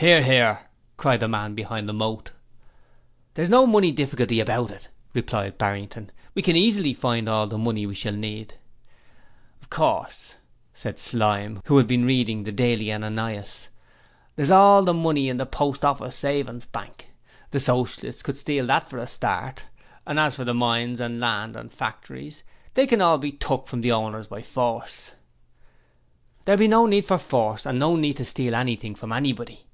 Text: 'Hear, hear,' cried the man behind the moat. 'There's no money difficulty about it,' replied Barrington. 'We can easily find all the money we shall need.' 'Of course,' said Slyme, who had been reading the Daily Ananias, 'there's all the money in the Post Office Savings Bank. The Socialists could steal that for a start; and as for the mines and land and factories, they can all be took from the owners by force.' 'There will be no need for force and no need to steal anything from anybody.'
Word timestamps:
'Hear, 0.00 0.22
hear,' 0.22 0.60
cried 0.96 1.20
the 1.20 1.28
man 1.28 1.54
behind 1.54 1.86
the 1.86 1.92
moat. 1.92 2.32
'There's 3.34 3.50
no 3.50 3.66
money 3.66 3.92
difficulty 3.92 4.40
about 4.40 4.70
it,' 4.70 4.88
replied 5.12 5.58
Barrington. 5.58 6.10
'We 6.34 6.40
can 6.40 6.56
easily 6.56 6.94
find 6.94 7.28
all 7.28 7.46
the 7.46 7.58
money 7.58 7.84
we 7.84 7.94
shall 7.94 8.14
need.' 8.14 8.54
'Of 9.60 9.68
course,' 9.68 10.36
said 10.72 10.98
Slyme, 10.98 11.60
who 11.66 11.76
had 11.76 11.86
been 11.86 12.06
reading 12.06 12.44
the 12.44 12.50
Daily 12.50 12.90
Ananias, 12.90 13.68
'there's 14.36 14.50
all 14.50 14.84
the 14.84 14.94
money 14.94 15.28
in 15.28 15.36
the 15.36 15.44
Post 15.44 15.84
Office 15.84 16.16
Savings 16.16 16.64
Bank. 16.64 17.12
The 17.50 17.60
Socialists 17.60 18.22
could 18.22 18.38
steal 18.38 18.64
that 18.68 18.88
for 18.88 18.96
a 18.96 19.06
start; 19.06 19.66
and 20.06 20.18
as 20.18 20.34
for 20.34 20.44
the 20.46 20.54
mines 20.54 20.98
and 20.98 21.20
land 21.20 21.56
and 21.56 21.70
factories, 21.70 22.42
they 22.72 22.86
can 22.86 23.02
all 23.02 23.18
be 23.18 23.32
took 23.32 23.68
from 23.68 23.82
the 23.82 23.92
owners 23.92 24.28
by 24.28 24.40
force.' 24.40 25.10
'There 26.46 26.54
will 26.54 26.58
be 26.60 26.68
no 26.68 26.86
need 26.86 27.04
for 27.04 27.18
force 27.18 27.66
and 27.66 27.78
no 27.78 27.96
need 27.96 28.16
to 28.16 28.24
steal 28.24 28.54
anything 28.54 28.94
from 28.94 29.12
anybody.' 29.12 29.66